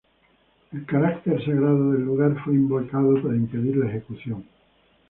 El 0.71 0.83
carácter 0.87 1.45
sagrado 1.45 1.91
del 1.91 2.01
lugar 2.01 2.35
fue 2.43 2.55
invocado 2.55 3.21
para 3.21 3.35
impedir 3.35 3.77
la 3.77 3.85
ejecución. 3.87 4.43